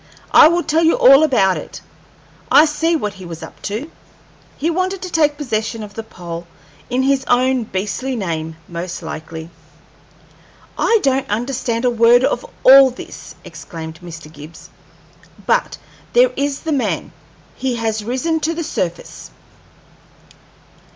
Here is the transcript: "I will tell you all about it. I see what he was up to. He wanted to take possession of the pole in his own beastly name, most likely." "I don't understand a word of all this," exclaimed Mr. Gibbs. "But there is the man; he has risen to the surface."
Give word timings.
"I 0.31 0.47
will 0.47 0.63
tell 0.63 0.83
you 0.83 0.95
all 0.95 1.21
about 1.21 1.57
it. 1.57 1.79
I 2.51 2.65
see 2.65 2.95
what 2.95 3.13
he 3.13 3.23
was 3.23 3.43
up 3.43 3.61
to. 3.61 3.91
He 4.57 4.71
wanted 4.71 4.99
to 5.03 5.11
take 5.11 5.37
possession 5.37 5.83
of 5.83 5.93
the 5.93 6.01
pole 6.01 6.47
in 6.89 7.03
his 7.03 7.23
own 7.25 7.65
beastly 7.65 8.15
name, 8.15 8.55
most 8.67 9.03
likely." 9.03 9.51
"I 10.75 10.97
don't 11.03 11.29
understand 11.29 11.85
a 11.85 11.91
word 11.91 12.23
of 12.23 12.43
all 12.63 12.89
this," 12.89 13.35
exclaimed 13.45 13.99
Mr. 14.03 14.33
Gibbs. 14.33 14.71
"But 15.45 15.77
there 16.13 16.31
is 16.35 16.61
the 16.61 16.71
man; 16.71 17.11
he 17.55 17.75
has 17.75 18.03
risen 18.03 18.39
to 18.39 18.55
the 18.55 18.63
surface." 18.63 19.29